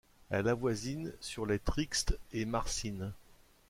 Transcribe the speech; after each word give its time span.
Elle 0.31 0.47
avoisine 0.47 1.13
Sur-les-Trixhes 1.19 2.17
et 2.31 2.45
Marsinne. 2.45 3.13